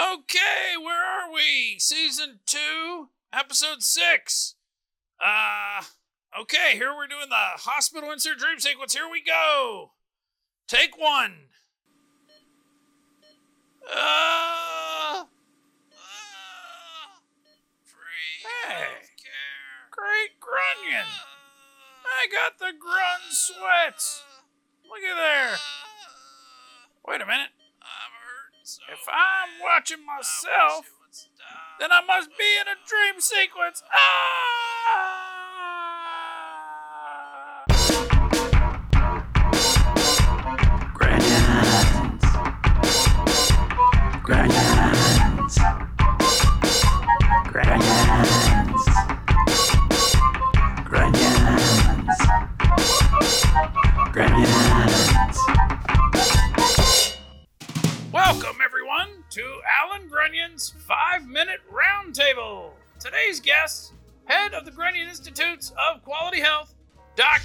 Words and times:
Okay, 0.00 0.80
where 0.82 1.04
are 1.04 1.30
we? 1.30 1.78
Season 1.78 2.40
2, 2.46 3.08
episode 3.34 3.82
6. 3.82 4.54
Uh, 5.22 5.82
okay, 6.40 6.72
here 6.72 6.94
we're 6.96 7.06
doing 7.06 7.28
the 7.28 7.60
hospital 7.60 8.10
insert 8.10 8.38
dream 8.38 8.58
sequence. 8.60 8.94
Here 8.94 9.10
we 9.10 9.22
go. 9.22 9.90
Take 10.68 10.98
one. 10.98 11.34
Uh, 13.86 13.94
uh, 13.94 15.24
free 17.84 18.48
Hey. 18.64 18.86
Great 19.90 20.40
grunion. 20.40 21.04
I 22.06 22.26
got 22.32 22.58
the 22.58 22.72
grun 22.78 23.20
sweats. 23.28 24.22
Look 24.88 25.02
at 25.02 25.16
there. 25.16 25.56
Wait 27.06 27.20
a 27.20 27.26
minute. 27.26 27.50
So 28.70 28.82
If 28.92 29.00
I'm 29.08 29.60
watching 29.60 30.06
myself, 30.06 30.86
then 31.80 31.90
I 31.90 32.02
must 32.06 32.30
be 32.38 32.56
in 32.60 32.68
a 32.68 32.76
dream 32.86 33.18
sequence. 33.18 33.82
Ah! 33.92 35.26
Grunyons. 40.94 42.22
Grunyons. 44.22 45.79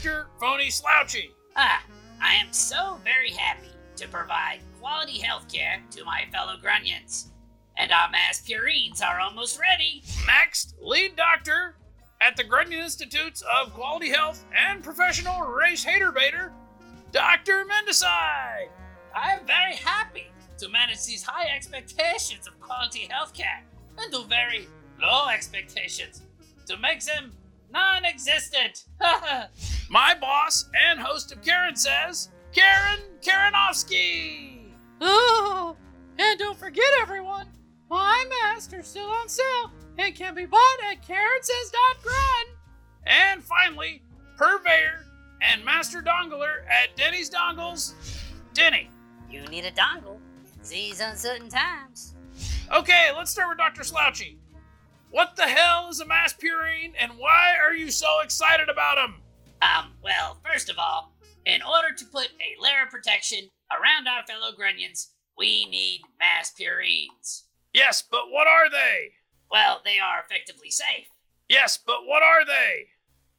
Dr. 0.05 0.27
Phony 0.39 0.69
Slouchy. 0.69 1.31
Ah, 1.55 1.83
I 2.21 2.35
am 2.35 2.53
so 2.53 2.99
very 3.03 3.31
happy 3.31 3.71
to 3.95 4.07
provide 4.07 4.59
quality 4.79 5.17
health 5.17 5.51
care 5.51 5.81
to 5.89 6.05
my 6.05 6.25
fellow 6.31 6.57
Grunyons. 6.63 7.29
And 7.75 7.91
our 7.91 8.11
mass 8.11 8.39
purines 8.47 9.01
are 9.01 9.19
almost 9.19 9.59
ready. 9.59 10.03
Next, 10.27 10.75
lead 10.79 11.15
doctor 11.15 11.77
at 12.21 12.37
the 12.37 12.43
Grunyon 12.43 12.83
Institutes 12.83 13.43
of 13.51 13.73
Quality 13.73 14.09
Health 14.09 14.45
and 14.55 14.83
professional 14.83 15.41
race 15.41 15.83
hater 15.83 16.11
baiter, 16.11 16.53
Dr. 17.11 17.65
Mendesai. 17.65 18.67
I 19.15 19.31
am 19.31 19.47
very 19.47 19.75
happy 19.75 20.27
to 20.59 20.69
manage 20.69 21.03
these 21.07 21.23
high 21.23 21.47
expectations 21.55 22.47
of 22.47 22.59
quality 22.59 23.07
health 23.09 23.33
care 23.33 23.63
and 23.97 24.13
to 24.13 24.21
very 24.25 24.67
low 25.01 25.29
expectations 25.29 26.21
to 26.67 26.77
make 26.77 27.03
them 27.03 27.31
non 27.75 28.05
existent. 28.05 28.85
My 29.89 30.15
boss 30.19 30.69
and 30.89 30.99
host 30.99 31.31
of 31.31 31.43
Karen 31.43 31.75
Says, 31.75 32.29
Karen 32.53 32.99
Karenovsky. 33.21 34.71
Oh, 35.01 35.75
and 36.17 36.39
don't 36.39 36.57
forget, 36.57 36.85
everyone, 37.01 37.47
my 37.89 38.25
master's 38.41 38.87
still 38.87 39.07
on 39.09 39.27
sale 39.27 39.71
and 39.97 40.15
can 40.15 40.33
be 40.33 40.45
bought 40.45 40.77
at 40.89 41.05
KarenSays.grun. 41.05 42.55
And 43.05 43.43
finally, 43.43 44.01
purveyor 44.37 45.05
and 45.41 45.63
master 45.63 46.01
dongler 46.01 46.65
at 46.69 46.95
Denny's 46.95 47.29
Dongles, 47.29 47.93
Denny. 48.53 48.89
you 49.29 49.43
need 49.47 49.65
a 49.65 49.71
dongle 49.71 50.15
in 50.15 50.69
these 50.69 51.01
uncertain 51.01 51.49
times. 51.49 52.15
Okay, 52.73 53.09
let's 53.15 53.31
start 53.31 53.49
with 53.49 53.57
Dr. 53.57 53.83
Slouchy. 53.83 54.39
What 55.15 55.37
the 55.37 55.43
hell 55.43 55.87
is 55.89 56.01
a 56.01 56.05
mass 56.05 56.33
purine 56.33 56.91
and 56.99 57.13
why 57.13 57.55
are 57.63 57.73
you 57.73 57.89
so 57.89 58.19
excited 58.21 58.67
about 58.67 58.95
them? 58.95 59.21
Um, 59.61 59.93
well, 60.03 60.41
first 60.45 60.69
of 60.69 60.77
all, 60.77 61.15
in 61.45 61.61
order 61.61 61.95
to 61.95 62.05
put 62.07 62.27
a 62.41 62.61
layer 62.61 62.83
of 62.83 62.89
protection 62.89 63.49
around 63.71 64.09
our 64.09 64.25
fellow 64.27 64.51
Grunyons, 64.51 65.11
we 65.37 65.67
need 65.69 66.01
mass 66.19 66.51
purines. 66.59 67.43
Yes, 67.73 68.03
but 68.11 68.29
what 68.29 68.47
are 68.47 68.69
they? 68.69 69.11
Well, 69.49 69.79
they 69.85 69.99
are 69.99 70.19
effectively 70.19 70.69
safe. 70.69 71.07
Yes, 71.47 71.77
but 71.77 72.05
what 72.05 72.21
are 72.21 72.45
they? 72.45 72.87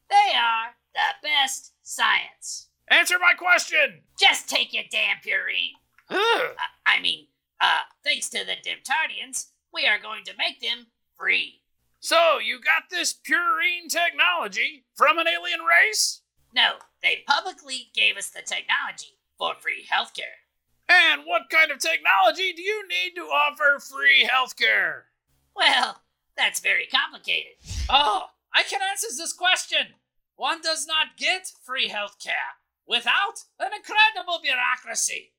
They 0.09 0.35
are 0.35 0.71
the 0.95 1.29
best 1.29 1.75
science. 1.83 2.71
Answer 2.89 3.19
my 3.19 3.35
question. 3.37 4.01
Just 4.19 4.49
take 4.49 4.73
your 4.73 4.85
damn 4.91 5.19
purine. 5.19 5.73
Uh, 6.09 6.55
I 6.87 7.03
mean, 7.03 7.27
uh, 7.61 7.81
thanks 8.03 8.31
to 8.31 8.47
the 8.47 8.53
Dimtardians, 8.53 9.49
we 9.75 9.87
are 9.87 9.99
going 9.99 10.25
to 10.25 10.33
make 10.39 10.63
them 10.63 10.87
free. 11.19 11.61
So, 12.07 12.39
you 12.39 12.61
got 12.61 12.85
this 12.89 13.13
purine 13.13 13.89
technology 13.91 14.85
from 14.95 15.19
an 15.19 15.27
alien 15.27 15.59
race? 15.67 16.21
No, 16.55 16.75
they 17.03 17.25
publicly 17.27 17.91
gave 17.97 18.17
us 18.17 18.31
the 18.31 18.43
technology 18.43 19.19
for 19.37 19.55
free 19.59 19.85
healthcare. 19.93 20.47
And 20.89 21.23
what 21.25 21.51
kind 21.51 21.73
of 21.73 21.81
technology 21.81 22.53
do 22.53 22.63
you 22.63 22.87
need 22.87 23.17
to 23.17 23.23
offer 23.23 23.81
free 23.81 24.25
healthcare? 24.25 25.11
Well, 25.57 26.01
that's 26.37 26.61
very 26.61 26.87
complicated. 26.87 27.55
Oh, 27.91 28.27
I 28.55 28.63
can 28.63 28.83
answer 28.89 29.09
this 29.11 29.33
question. 29.33 29.95
One 30.37 30.61
does 30.61 30.87
not 30.87 31.17
get 31.19 31.51
free 31.65 31.89
healthcare 31.89 32.55
without 32.87 33.43
an 33.59 33.73
incredible 33.75 34.39
bureaucracy. 34.41 35.33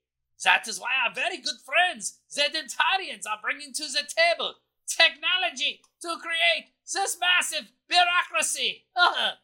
That 0.43 0.67
is 0.67 0.81
why 0.81 0.89
our 1.05 1.15
very 1.15 1.37
good 1.37 1.63
friends, 1.65 2.19
the 2.35 2.41
Dimtardians, 2.41 3.23
are 3.25 3.39
bringing 3.41 3.71
to 3.71 3.83
the 3.83 4.03
table 4.03 4.55
technology 4.87 5.81
to 6.01 6.17
create 6.21 6.71
this 6.91 7.17
massive 7.19 7.71
bureaucracy. 7.87 8.85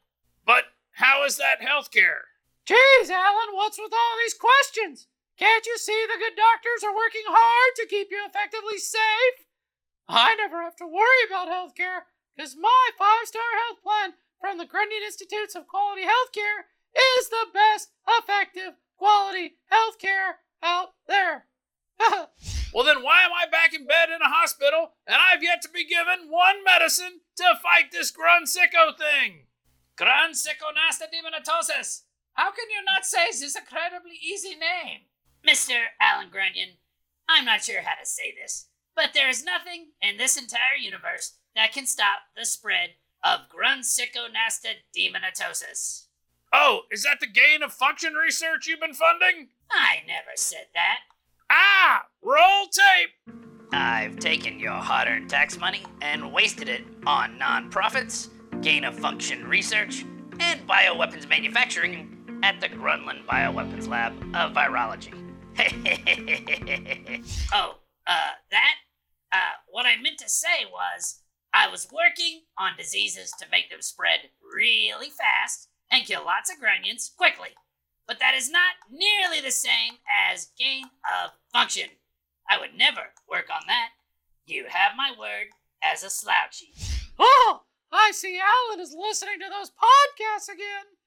But 0.46 0.66
how 0.92 1.24
is 1.24 1.38
that 1.38 1.62
healthcare? 1.62 2.28
Jeez, 2.68 3.10
Alan, 3.10 3.56
what's 3.56 3.80
with 3.80 3.94
all 3.94 4.16
these 4.20 4.34
questions? 4.34 5.08
Can't 5.38 5.66
you 5.66 5.78
see 5.78 6.06
the 6.06 6.20
good 6.20 6.36
doctors 6.36 6.84
are 6.84 6.96
working 6.96 7.24
hard 7.28 7.76
to 7.78 7.88
keep 7.88 8.10
you 8.12 8.22
effectively 8.28 8.78
safe? 8.78 9.48
I 10.08 10.36
never 10.36 10.62
have 10.62 10.76
to 10.78 10.88
worry 10.88 11.24
about 11.28 11.48
healthcare 11.48 12.12
because 12.36 12.56
my 12.60 12.90
five 12.98 13.26
star 13.26 13.42
health 13.66 13.82
plan 13.82 14.14
from 14.40 14.58
the 14.58 14.66
Grundy 14.66 14.98
Institutes 15.04 15.56
of 15.56 15.68
Quality 15.68 16.04
Healthcare 16.04 16.68
is 17.20 17.30
the 17.30 17.48
best 17.54 17.92
effective 18.08 18.74
quality 18.98 19.56
healthcare 19.72 20.44
out 20.62 20.90
there. 21.08 21.46
Well, 22.74 22.84
then 22.84 23.04
why 23.04 23.24
am 23.24 23.32
I 23.32 23.46
back 23.50 23.74
in 23.74 23.86
bed 23.86 24.10
in 24.10 24.22
a 24.22 24.34
hospital 24.34 24.94
and 25.06 25.16
I've 25.16 25.44
yet 25.44 25.62
to 25.62 25.70
be 25.70 25.86
given 25.86 26.30
one 26.30 26.64
medicine 26.66 27.22
to 27.38 27.60
fight 27.62 27.92
this 27.92 28.10
grun 28.10 28.46
sicko 28.46 28.98
thing? 28.98 29.46
Gran 29.96 30.32
demonatosis. 30.34 32.02
How 32.34 32.50
can 32.50 32.66
you 32.72 32.84
not 32.84 33.06
say 33.06 33.28
this 33.28 33.44
is 33.44 33.56
incredibly 33.56 34.18
easy 34.20 34.56
name? 34.56 35.02
Mr. 35.48 35.80
Alan 36.02 36.30
Grunyon, 36.30 36.78
I'm 37.30 37.46
not 37.46 37.64
sure 37.64 37.84
how 37.84 37.94
to 38.02 38.06
say 38.06 38.34
this, 38.34 38.70
but 38.96 39.14
there 39.14 39.30
is 39.30 39.46
nothing 39.46 39.92
in 40.02 40.18
this 40.18 40.36
entire 40.36 40.78
universe 40.82 41.38
that 41.56 41.74
can 41.74 41.86
stop 41.86 42.20
the 42.36 42.46
spread 42.46 42.92
of 43.24 43.42
Grunsiconasta 43.50 44.82
demonatosis. 44.98 46.08
Oh, 46.52 46.82
is 46.92 47.04
that 47.04 47.20
the 47.20 47.28
gain 47.28 47.62
of 47.62 47.72
function 47.72 48.14
research 48.14 48.66
you've 48.66 48.80
been 48.80 48.94
funding? 48.94 49.50
I 49.70 49.98
never 50.08 50.36
said 50.36 50.68
that. 50.74 51.00
Ah, 51.56 52.04
roll 52.24 52.68
tape. 52.72 53.36
I've 53.72 54.18
taken 54.18 54.60
your 54.60 54.72
hard 54.72 55.08
earned 55.08 55.30
tax 55.30 55.60
money 55.60 55.84
and 56.02 56.34
wasted 56.34 56.68
it 56.68 56.84
on 57.06 57.38
nonprofits, 57.38 58.30
gain 58.64 58.84
of 58.84 58.98
function 58.98 59.48
research, 59.48 60.04
and 60.40 60.68
bioweapons 60.68 61.30
manufacturing 61.30 62.40
at 62.42 62.60
the 62.60 62.70
Grunland 62.70 63.28
Bioweapons 63.28 63.88
Lab 63.88 64.14
of 64.34 64.54
Virology. 64.54 65.14
oh, 67.54 67.76
uh, 68.08 68.32
that? 68.50 68.76
Uh, 69.32 69.38
what 69.70 69.86
I 69.86 69.96
meant 70.02 70.18
to 70.20 70.30
say 70.30 70.66
was 70.72 71.22
I 71.54 71.68
was 71.68 71.88
working 71.94 72.42
on 72.58 72.72
diseases 72.78 73.32
to 73.40 73.46
make 73.52 73.70
them 73.70 73.84
spread 73.84 74.22
really 74.42 75.10
fast 75.12 75.70
and 75.92 76.04
kill 76.04 76.26
lots 76.26 76.50
of 76.50 76.58
grunyons 76.58 77.16
quickly. 77.16 77.50
But 78.08 78.20
that 78.20 78.36
is 78.36 78.50
not 78.52 78.76
nearly 78.92 79.42
the 79.42 79.52
same 79.52 79.94
as 80.30 80.52
gain 80.58 80.86
of 81.24 81.32
function. 81.52 81.90
I 82.50 82.60
would 82.60 82.76
never 82.76 83.14
work 83.30 83.48
on 83.54 83.64
that. 83.68 83.90
You 84.46 84.66
have 84.68 84.98
my 84.98 85.12
word 85.18 85.48
as 85.84 86.04
a 86.04 86.10
slouchy. 86.10 86.74
Oh, 87.18 87.62
I 87.92 88.12
see 88.12 88.40
Alan 88.40 88.82
is 88.82 88.96
listening 88.98 89.40
to 89.40 89.50
those 89.50 89.72
podcasts 89.72 90.52
again. 90.54 90.98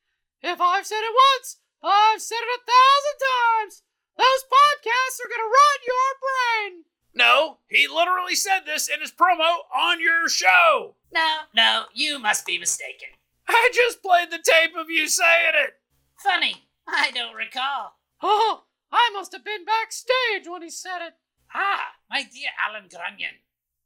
If 0.42 0.60
I've 0.60 0.86
said 0.86 1.02
it 1.02 1.14
once, 1.36 1.58
I've 1.82 2.22
said 2.22 2.38
it 2.40 2.60
a 2.60 2.64
thousand 2.64 3.18
times. 3.20 3.82
Those 4.16 4.44
podcasts 4.48 5.20
are 5.20 5.28
gonna 5.28 5.50
rot 5.50 5.86
your 5.86 6.10
brain. 6.22 6.84
No, 7.14 7.58
he 7.68 7.86
literally 7.88 8.34
said 8.34 8.60
this 8.64 8.88
in 8.88 9.00
his 9.00 9.12
promo 9.12 9.64
on 9.74 10.00
your 10.00 10.28
show. 10.28 10.96
No, 11.12 11.38
no, 11.54 11.84
you 11.94 12.18
must 12.18 12.46
be 12.46 12.58
mistaken. 12.58 13.08
I 13.48 13.70
just 13.74 14.02
played 14.02 14.30
the 14.30 14.38
tape 14.42 14.76
of 14.76 14.90
you 14.90 15.08
saying 15.08 15.54
it. 15.54 15.74
Funny, 16.22 16.65
I 16.86 17.10
don't 17.12 17.34
recall. 17.34 17.96
Oh, 18.22 18.64
I 18.92 19.10
must 19.12 19.32
have 19.32 19.44
been 19.44 19.64
backstage 19.64 20.48
when 20.48 20.62
he 20.62 20.70
said 20.70 21.06
it. 21.06 21.14
Ah, 21.54 21.92
my 22.10 22.22
dear 22.22 22.50
Alan 22.66 22.88
Grunyon, 22.88 23.42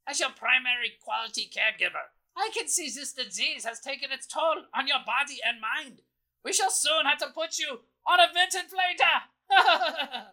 as 0.06 0.20
your 0.20 0.30
primary 0.30 0.92
quality 1.02 1.50
caregiver, 1.50 2.12
I 2.36 2.50
can 2.54 2.68
see 2.68 2.90
this 2.90 3.12
disease 3.12 3.64
has 3.64 3.80
taken 3.80 4.12
its 4.12 4.26
toll 4.26 4.64
on 4.74 4.86
your 4.86 4.98
body 5.04 5.38
and 5.46 5.60
mind. 5.60 6.02
We 6.44 6.52
shall 6.52 6.70
soon 6.70 7.04
have 7.06 7.18
to 7.18 7.26
put 7.34 7.58
you 7.58 7.80
on 8.06 8.20
a 8.20 8.28
ventilator. 8.32 10.30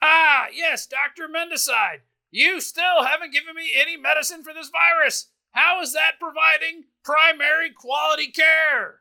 Ah, 0.00 0.46
yes, 0.52 0.86
Dr. 0.86 1.26
Mendicide. 1.28 2.02
You 2.30 2.60
still 2.60 3.04
haven't 3.04 3.32
given 3.32 3.56
me 3.56 3.72
any 3.76 3.96
medicine 3.96 4.44
for 4.44 4.52
this 4.54 4.70
virus. 4.70 5.30
How 5.50 5.80
is 5.80 5.92
that 5.92 6.20
providing 6.20 6.84
primary 7.04 7.70
quality 7.70 8.30
care? 8.30 9.00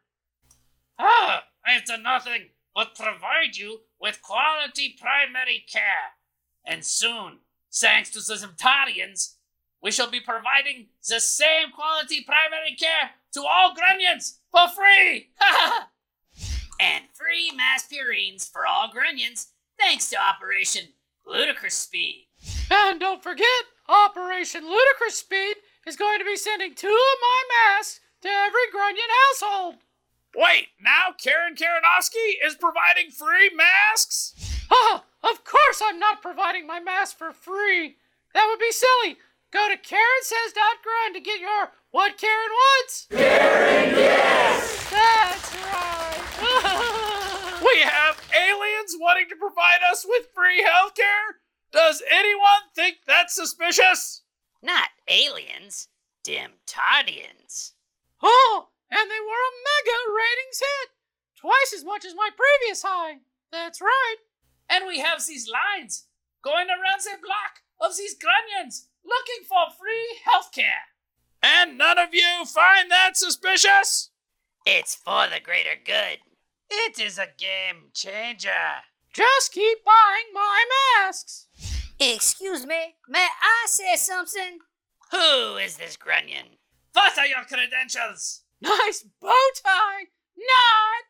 ah, 0.97 1.43
I 1.63 1.73
have 1.73 1.85
done 1.85 2.01
nothing 2.01 2.49
but 2.77 2.93
provide 2.93 3.57
you 3.57 3.79
with 3.99 4.21
quality 4.21 4.95
primary 5.01 5.65
care. 5.67 6.13
And 6.63 6.85
soon, 6.85 7.39
thanks 7.73 8.11
to 8.11 8.19
the 8.19 8.35
Dimtardians, 8.35 9.37
we 9.81 9.89
shall 9.89 10.11
be 10.11 10.19
providing 10.19 10.89
the 11.09 11.19
same 11.19 11.71
quality 11.75 12.23
primary 12.23 12.75
care 12.79 13.09
to 13.33 13.41
all 13.41 13.73
Grunyons 13.73 14.37
for 14.51 14.67
free! 14.67 15.31
and 16.79 17.05
free 17.15 17.51
mass 17.55 17.87
purines 17.91 18.47
for 18.47 18.67
all 18.67 18.91
Grunyons 18.91 19.47
thanks 19.79 20.11
to 20.11 20.17
Operation 20.21 20.83
Ludicrous 21.25 21.73
Speed. 21.73 22.27
And 22.69 22.99
don't 22.99 23.23
forget, 23.23 23.47
Operation 23.89 24.69
Ludicrous 24.69 25.17
Speed 25.17 25.55
is 25.87 25.95
going 25.95 26.19
to 26.19 26.25
be 26.25 26.37
sending 26.37 26.75
two 26.75 26.87
of 26.87 26.93
my 27.21 27.43
masks 27.49 28.01
to 28.21 28.27
every 28.29 28.67
Grunyon 28.71 29.09
household. 29.31 29.77
Wait, 30.37 30.67
now 30.79 31.07
Karen 31.17 31.55
Karanowski 31.55 32.35
is 32.45 32.55
providing 32.55 33.09
free 33.09 33.49
masks? 33.55 34.35
Oh, 34.69 35.03
of 35.23 35.43
course 35.43 35.81
I'm 35.83 35.97
not 35.97 36.21
providing 36.21 36.67
my 36.67 36.79
mask 36.79 37.17
for 37.17 37.31
free. 37.31 37.95
That 38.35 38.45
would 38.47 38.59
be 38.59 38.71
silly. 38.71 39.17
Go 39.51 39.67
to 39.67 39.75
KarenSays.grind 39.75 41.15
to 41.15 41.21
get 41.21 41.39
your 41.39 41.71
what 41.89 42.17
Karen 42.19 42.49
wants. 42.51 43.07
Karen, 43.09 43.89
yes! 43.95 44.89
That's 44.91 45.55
right. 45.55 46.93
We 47.65 47.81
have 47.81 48.21
aliens 48.39 48.95
wanting 48.99 49.29
to 49.29 49.35
provide 49.35 49.79
us 49.91 50.05
with 50.07 50.27
free 50.35 50.63
healthcare? 50.63 51.39
Does 51.71 52.03
anyone 52.09 52.69
think 52.75 52.97
that's 53.07 53.33
suspicious? 53.35 54.21
Not 54.61 54.89
aliens, 55.07 55.87
Dimtardians. 56.23 57.71
oh, 58.21 58.67
and 58.91 59.11
they 59.11 59.21
were 59.21 59.43
a 59.43 59.59
mega 59.63 59.97
ratings 60.11 60.59
hit. 60.59 60.89
Twice 61.39 61.73
as 61.75 61.85
much 61.85 62.03
as 62.05 62.15
my 62.15 62.29
previous 62.35 62.81
high. 62.81 63.21
That's 63.51 63.81
right. 63.81 64.17
And 64.69 64.85
we 64.87 64.99
have 64.99 65.25
these 65.25 65.49
lines 65.49 66.07
going 66.41 66.67
around 66.67 67.01
the 67.03 67.17
block 67.21 67.61
of 67.79 67.95
these 67.97 68.15
Grunyons 68.15 68.87
looking 69.05 69.45
for 69.47 69.73
free 69.77 70.19
healthcare. 70.27 70.91
And 71.41 71.77
none 71.77 71.99
of 71.99 72.13
you 72.13 72.45
find 72.45 72.89
that 72.91 73.15
suspicious? 73.15 74.09
It's 74.65 74.95
for 74.95 75.27
the 75.27 75.39
greater 75.41 75.77
good. 75.83 76.19
It 76.69 76.99
is 76.99 77.17
a 77.17 77.27
game 77.37 77.91
changer. 77.93 78.83
Just 79.13 79.53
keep 79.53 79.85
buying 79.85 80.33
my 80.33 80.65
masks. 80.99 81.47
Excuse 81.99 82.65
me, 82.65 82.95
may 83.07 83.27
I 83.41 83.65
say 83.67 83.95
something? 83.95 84.59
Who 85.11 85.57
is 85.57 85.77
this 85.77 85.97
Grunyon? 85.97 86.57
What 86.93 87.17
are 87.17 87.25
your 87.25 87.43
credentials? 87.45 88.41
Nice 88.61 89.05
bow 89.21 89.49
tie. 89.63 90.07
Not. 90.37 91.03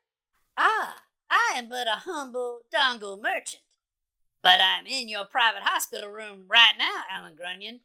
Ah, 0.57 1.03
I 1.29 1.53
am 1.57 1.69
but 1.69 1.87
a 1.87 2.01
humble 2.03 2.61
dongle 2.73 3.21
merchant. 3.21 3.63
But 4.41 4.59
I'm 4.61 4.85
in 4.85 5.09
your 5.09 5.25
private 5.25 5.63
hospital 5.63 6.09
room 6.09 6.45
right 6.47 6.73
now, 6.77 7.03
Alan 7.11 7.35
Grunyon, 7.35 7.79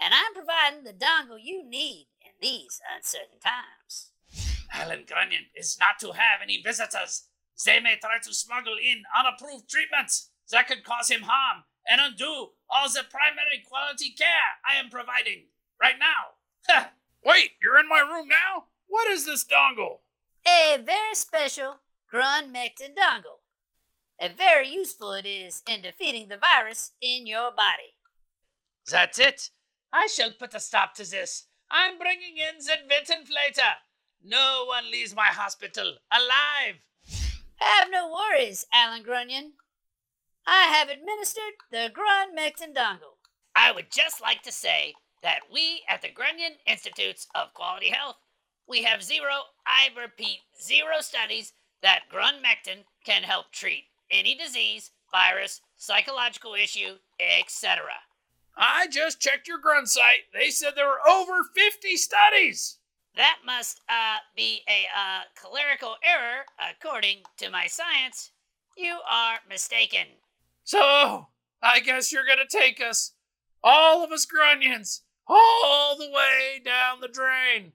and 0.00 0.14
I'm 0.14 0.34
providing 0.34 0.84
the 0.84 0.92
dongle 0.92 1.38
you 1.42 1.64
need 1.64 2.08
in 2.20 2.32
these 2.40 2.80
uncertain 2.94 3.38
times. 3.40 4.12
Alan 4.72 5.04
Grunyon 5.04 5.48
is 5.54 5.78
not 5.78 5.98
to 6.00 6.12
have 6.12 6.40
any 6.42 6.60
visitors. 6.62 7.28
They 7.64 7.80
may 7.80 7.96
try 7.96 8.18
to 8.22 8.34
smuggle 8.34 8.76
in 8.76 9.02
unapproved 9.18 9.68
treatments 9.68 10.30
that 10.50 10.68
could 10.68 10.84
cause 10.84 11.10
him 11.10 11.22
harm 11.22 11.64
and 11.88 12.00
undo 12.00 12.50
all 12.68 12.88
the 12.88 13.04
primary 13.08 13.64
quality 13.66 14.10
care 14.10 14.60
I 14.68 14.78
am 14.78 14.90
providing 14.90 15.46
right 15.80 15.96
now. 15.98 16.90
Wait, 17.24 17.52
you're 17.62 17.78
in 17.78 17.88
my 17.88 18.00
room 18.00 18.28
now? 18.28 18.64
What 18.88 19.08
is 19.08 19.26
this 19.26 19.44
dongle? 19.44 20.00
A 20.46 20.78
very 20.80 21.14
special 21.14 21.76
Grun 22.10 22.52
Mectin 22.52 22.94
dongle. 22.96 23.40
A 24.20 24.28
very 24.28 24.68
useful 24.68 25.12
it 25.12 25.26
is 25.26 25.62
in 25.68 25.82
defeating 25.82 26.28
the 26.28 26.38
virus 26.38 26.92
in 27.02 27.26
your 27.26 27.50
body. 27.50 27.96
That's 28.90 29.18
it. 29.18 29.50
I 29.92 30.06
shall 30.06 30.30
put 30.30 30.54
a 30.54 30.60
stop 30.60 30.94
to 30.94 31.10
this. 31.10 31.46
I'm 31.70 31.98
bringing 31.98 32.36
in 32.36 32.58
the 32.58 32.76
ventilator. 32.88 33.74
No 34.24 34.64
one 34.66 34.90
leaves 34.90 35.14
my 35.14 35.26
hospital 35.26 35.96
alive. 36.10 36.76
Have 37.56 37.88
no 37.90 38.10
worries, 38.10 38.66
Alan 38.72 39.02
Grunyon. 39.02 39.52
I 40.46 40.64
have 40.64 40.88
administered 40.88 41.54
the 41.70 41.90
Grun 41.92 42.36
Mectin 42.36 42.74
dongle. 42.74 43.18
I 43.54 43.72
would 43.72 43.90
just 43.90 44.20
like 44.20 44.42
to 44.42 44.52
say 44.52 44.94
that 45.22 45.40
we 45.52 45.82
at 45.88 46.02
the 46.02 46.08
Grunyon 46.08 46.56
Institutes 46.66 47.26
of 47.34 47.54
Quality 47.54 47.88
Health, 47.88 48.16
we 48.68 48.82
have 48.82 49.02
zero, 49.02 49.30
I 49.66 49.88
repeat, 50.00 50.40
zero 50.60 51.00
studies 51.00 51.52
that 51.82 52.04
grunmectin 52.12 52.84
can 53.04 53.22
help 53.22 53.52
treat 53.52 53.84
any 54.10 54.34
disease, 54.34 54.90
virus, 55.10 55.60
psychological 55.76 56.54
issue, 56.54 56.94
etc. 57.20 57.84
I 58.56 58.86
just 58.88 59.20
checked 59.20 59.48
your 59.48 59.58
grun 59.58 59.86
site. 59.86 60.24
They 60.32 60.50
said 60.50 60.72
there 60.74 60.86
were 60.86 61.08
over 61.08 61.44
50 61.54 61.96
studies. 61.96 62.78
That 63.14 63.38
must 63.44 63.80
uh, 63.88 64.18
be 64.34 64.62
a 64.68 64.86
uh, 64.94 65.22
clerical 65.34 65.96
error, 66.02 66.44
according 66.58 67.18
to 67.38 67.50
my 67.50 67.66
science. 67.66 68.32
You 68.76 68.98
are 69.10 69.38
mistaken. 69.48 70.06
So, 70.64 71.28
I 71.62 71.80
guess 71.80 72.12
you're 72.12 72.26
gonna 72.26 72.42
take 72.48 72.80
us, 72.80 73.12
all 73.62 74.04
of 74.04 74.12
us 74.12 74.26
Grunyons, 74.26 75.00
all 75.26 75.96
the 75.96 76.10
way 76.10 76.60
down 76.64 77.00
the 77.00 77.08
drain. 77.08 77.72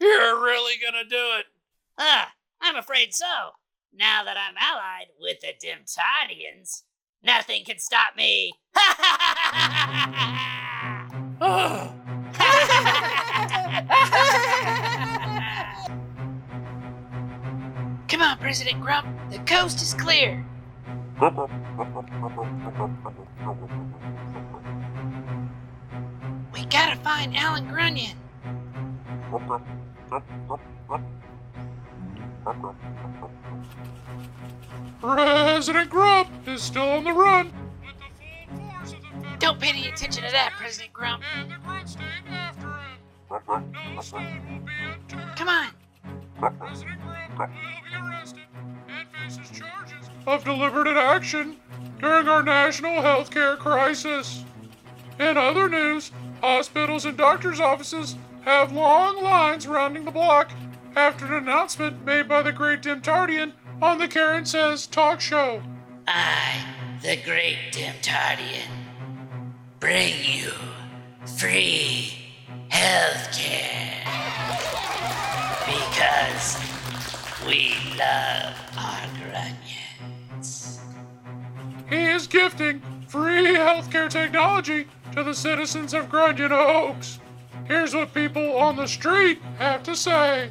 You're 0.00 0.42
really 0.42 0.74
gonna 0.84 1.04
do 1.08 1.38
it. 1.38 1.46
Ah, 1.98 2.32
I'm 2.60 2.76
afraid 2.76 3.14
so. 3.14 3.24
Now 3.92 4.24
that 4.24 4.36
I'm 4.36 4.56
allied 4.60 5.06
with 5.18 5.40
the 5.40 5.54
Dimtardians, 5.54 6.82
nothing 7.22 7.64
can 7.64 7.78
stop 7.78 8.14
me. 8.16 8.52
Come 18.08 18.22
on, 18.22 18.38
President 18.38 18.80
Grump. 18.80 19.06
The 19.30 19.38
coast 19.40 19.82
is 19.82 19.94
clear. 19.94 20.44
We 26.52 26.64
gotta 26.66 26.96
find 27.02 27.36
Alan 27.36 27.66
Grunyon. 27.66 28.14
President 35.00 35.90
Grump 35.90 36.28
is 36.46 36.62
still 36.62 36.88
on 36.88 37.04
the 37.04 37.12
run. 37.12 37.52
With 37.80 37.96
the 37.98 38.04
full 38.14 38.68
force 38.70 38.92
of 38.92 39.00
the 39.00 39.08
federal 39.08 39.36
Don't 39.38 39.60
pay 39.60 39.68
any 39.70 39.88
attention 39.88 40.22
to 40.22 40.30
that, 40.30 40.52
President 40.56 40.92
Grump. 40.92 41.24
and 41.36 41.50
the 41.50 41.56
grunt 41.56 41.88
staying 41.88 42.28
after 42.30 42.68
him. 42.68 43.72
No 43.94 44.00
stone 44.00 44.24
will 44.48 44.60
be 44.64 44.72
unturned. 44.84 45.36
Come 45.36 45.48
on. 45.48 45.70
President 46.58 47.00
Grump 47.02 47.38
will 47.38 47.46
be 47.48 47.96
arrested 47.96 48.42
and 48.88 49.08
faces 49.08 49.58
charges 49.58 50.08
of 50.26 50.44
deliberate 50.44 50.96
action 50.96 51.56
during 52.00 52.28
our 52.28 52.44
national 52.44 53.02
health 53.02 53.30
care 53.30 53.56
crisis. 53.56 54.44
In 55.18 55.36
other 55.36 55.68
news, 55.68 56.12
hospitals 56.40 57.06
and 57.06 57.16
doctors' 57.16 57.58
offices 57.58 58.16
have 58.46 58.72
long 58.72 59.22
lines 59.22 59.64
surrounding 59.64 60.04
the 60.04 60.10
block 60.12 60.52
after 60.94 61.26
an 61.26 61.34
announcement 61.34 62.04
made 62.04 62.28
by 62.28 62.42
the 62.42 62.52
great 62.52 62.80
Dimtardian 62.80 63.52
on 63.82 63.98
the 63.98 64.06
Karen 64.06 64.46
Says 64.46 64.86
talk 64.86 65.20
show. 65.20 65.60
I, 66.06 66.64
the 67.02 67.16
great 67.16 67.58
Dimtardian, 67.72 68.70
bring 69.80 70.14
you 70.22 70.52
free 71.36 72.12
healthcare. 72.70 74.04
Because 75.66 76.56
we 77.44 77.74
love 77.98 78.54
our 78.78 79.08
grunyons. 80.38 80.78
He 81.90 81.96
is 81.96 82.28
gifting 82.28 82.80
free 83.08 83.56
healthcare 83.56 84.08
technology 84.08 84.86
to 85.16 85.24
the 85.24 85.34
citizens 85.34 85.92
of 85.92 86.08
Grunyon 86.08 86.52
Oaks. 86.52 87.15
Here's 87.68 87.94
what 87.94 88.14
people 88.14 88.56
on 88.56 88.76
the 88.76 88.86
street 88.86 89.40
have 89.58 89.82
to 89.84 89.96
say. 89.96 90.50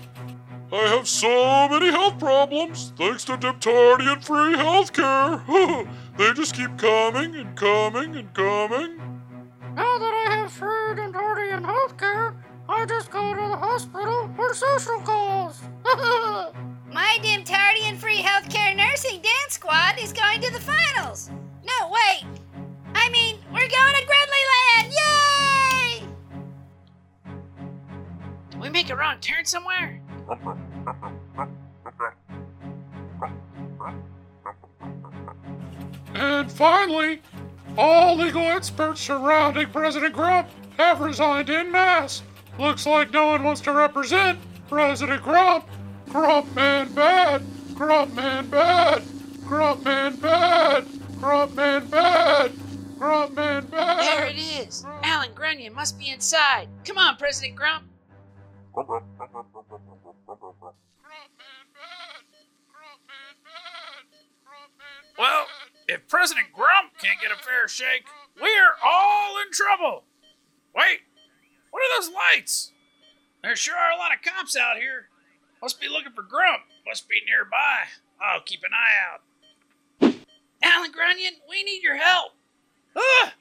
I 0.72 0.88
have 0.88 1.07
so 1.07 1.69
many 1.69 1.89
health 1.89 2.19
problems 2.19 2.91
thanks 2.98 3.24
to 3.25 3.38
Dimtardian 3.38 4.22
free 4.22 4.55
healthcare. 4.55 5.88
they 6.17 6.34
just 6.34 6.55
keep 6.55 6.77
coming 6.77 7.36
and 7.36 7.55
coming 7.55 8.17
and 8.17 8.34
coming. 8.34 8.98
Now 9.75 9.98
that 9.98 10.27
I 10.27 10.36
have 10.36 10.51
free 10.51 10.95
Dimtardian 10.95 11.63
healthcare, 11.63 12.36
I 12.67 12.86
just 12.86 13.12
go 13.12 13.34
to 13.34 13.41
the 13.41 13.57
hospital 13.57 14.29
for 14.36 14.53
social 14.53 15.00
calls. 15.01 15.62
My 16.91 17.17
Dimtardian 17.22 17.95
free 17.95 18.17
healthcare 18.17 18.75
nursing 18.75 19.22
dance 19.22 19.53
squad 19.53 20.00
is 20.01 20.12
going 20.12 20.41
to 20.41 20.51
the 20.51 20.60
finals. 20.60 21.29
No, 21.63 21.89
wait. 21.89 22.25
I 22.93 23.10
mean, 23.10 23.38
we're 23.53 23.69
going 23.69 23.95
to 23.95 24.05
grab. 24.05 24.25
We 28.65 28.72
make 28.72 28.89
a 28.89 28.95
wrong 28.95 29.19
turn 29.19 29.45
somewhere? 29.45 30.01
and 36.15 36.51
finally, 36.51 37.22
all 37.77 38.15
legal 38.15 38.41
experts 38.41 39.01
surrounding 39.01 39.69
President 39.69 40.15
Grump 40.15 40.50
have 40.77 41.00
resigned 41.00 41.51
in 41.51 41.72
mass. 41.72 42.24
Looks 42.57 42.88
like 42.88 43.12
no 43.12 43.27
one 43.27 43.43
wants 43.43 43.62
to 43.62 43.72
represent 43.72 44.39
President 44.67 45.22
Grump. 45.22 45.69
Grump 46.10 46.55
man 46.55 46.91
bad. 46.93 47.43
Grump 47.75 48.15
man 48.15 48.50
bad. 48.50 49.03
Grump 49.45 49.86
man 49.86 50.15
bad. 50.15 50.88
Grump 51.19 51.53
man 51.53 51.86
bad. 51.86 52.51
Grump 52.98 53.36
man 53.36 53.67
bad. 53.67 54.00
There 54.00 54.25
it 54.25 54.39
is. 54.39 54.84
Alan 55.03 55.29
Grunyon 55.36 55.75
must 55.75 56.00
be 56.00 56.10
inside. 56.10 56.67
Come 56.84 56.98
on, 56.98 57.15
President 57.17 57.55
Grump. 57.55 57.84
Well, 65.17 65.46
if 65.88 66.08
President 66.10 66.48
Grump 66.51 66.91
can't 67.00 67.22
get 67.22 67.32
a 67.32 67.41
fair 67.41 67.67
shake, 67.67 68.05
we're 68.39 68.75
all 68.84 69.38
in 69.39 69.51
trouble. 69.51 70.03
Wait, 70.75 71.00
what 71.72 71.79
are 71.79 72.01
those 72.01 72.12
lights? 72.12 72.74
There 73.44 73.55
sure 73.55 73.77
are 73.77 73.91
a 73.91 73.98
lot 73.98 74.12
of 74.13 74.22
cops 74.22 74.58
out 74.58 74.77
here. 74.77 75.08
Must 75.62 75.79
be 75.79 75.88
looking 75.88 76.12
for 76.12 76.24
Grump. 76.24 76.63
Must 76.86 77.08
be 77.08 77.22
nearby. 77.25 77.88
I'll 78.22 78.41
keep 78.41 78.62
an 78.63 78.72
eye 78.74 78.96
out. 79.13 79.22
Alan 80.62 80.91
Grunyon, 80.91 81.39
we 81.50 81.63
need 81.63 81.82
your 81.82 81.96
help. 81.96 82.34
Ah! 82.96 83.34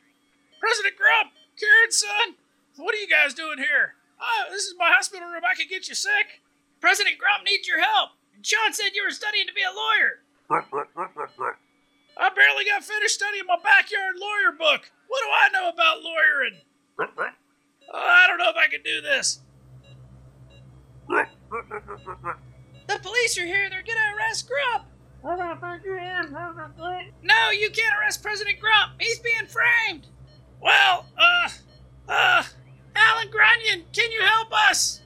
President 0.61 0.95
Grump! 0.97 1.33
Kieran's 1.59 1.97
son! 1.97 2.37
What 2.77 2.95
are 2.95 2.99
you 2.99 3.09
guys 3.09 3.35
doing 3.35 3.59
here? 3.59 3.95
Oh, 4.25 4.45
this 4.51 4.65
is 4.65 4.75
my 4.79 4.89
hospital 4.89 5.29
room. 5.29 5.43
I 5.45 5.55
can 5.55 5.69
get 5.69 5.89
you 5.89 5.95
sick. 5.95 6.41
President 6.81 7.19
Grump 7.19 7.45
needs 7.45 7.69
your 7.69 7.81
help. 7.81 8.11
John 8.41 8.73
said 8.73 8.91
you 8.95 9.05
were 9.05 9.11
studying 9.13 9.47
to 9.47 9.53
be 9.53 9.63
a 9.63 9.75
lawyer. 9.75 10.21
I 12.17 12.31
barely 12.31 12.65
got 12.65 12.85
finished 12.85 13.15
studying 13.15 13.45
my 13.47 13.57
backyard 13.63 14.15
lawyer 14.19 14.53
book. 14.57 14.91
What 15.09 15.21
do 15.23 15.29
I 15.29 15.49
know 15.53 15.69
about 15.69 16.03
lawyering? 16.03 16.61
Oh, 17.93 17.99
I 17.99 18.27
don't 18.27 18.39
know 18.39 18.49
if 18.51 18.57
I 18.57 18.69
can 18.69 18.83
do 18.83 19.01
this. 19.03 19.41
The 22.89 22.99
police 23.01 23.37
are 23.39 23.45
here. 23.47 23.69
They're 23.69 23.83
gonna 23.83 24.17
arrest 24.17 24.49
Grump. 24.49 24.87
No, 27.23 27.51
you 27.51 27.71
can't 27.71 27.95
arrest 28.01 28.23
President 28.23 28.59
Grump. 28.61 28.93
He's 29.01 29.19
being 29.21 29.47
framed. 29.47 30.07
Well, 30.61 31.07
uh, 31.19 31.49
uh, 32.09 32.43
Alan 33.25 33.33
Grunyon, 33.33 33.83
can 33.93 34.11
you 34.11 34.21
help 34.23 34.53
us? 34.53 35.01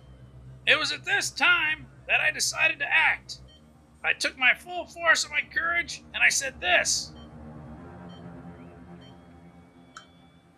it 0.67 0.79
was 0.79 0.93
at 0.93 1.05
this 1.05 1.31
time 1.31 1.87
that 2.07 2.21
I 2.21 2.31
decided 2.31 2.79
to 2.81 2.85
act. 2.85 3.39
I 4.05 4.13
took 4.13 4.37
my 4.37 4.53
full 4.55 4.85
force 4.87 5.25
of 5.25 5.31
my 5.31 5.41
courage 5.55 6.03
and 6.13 6.23
I 6.23 6.29
said 6.29 6.61
this. 6.61 7.13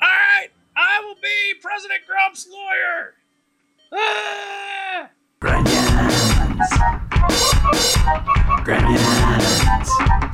All 0.02 0.08
right, 0.08 0.48
I 0.76 1.00
will 1.04 1.14
be 1.22 1.54
President 1.60 2.00
Grump's 2.08 2.48
lawyer. 2.50 3.14
Ah! 3.92 5.10
Grunyons. 5.40 6.70
Grunyons. 8.64 10.29